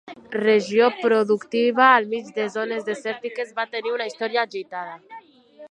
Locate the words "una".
3.99-4.11